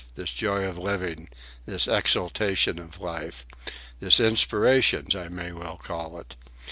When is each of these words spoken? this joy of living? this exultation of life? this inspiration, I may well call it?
this 0.15 0.33
joy 0.33 0.63
of 0.63 0.79
living? 0.79 1.29
this 1.67 1.87
exultation 1.87 2.79
of 2.79 2.99
life? 2.99 3.45
this 3.99 4.19
inspiration, 4.19 5.05
I 5.15 5.29
may 5.29 5.51
well 5.51 5.77
call 5.77 6.19
it? 6.19 6.35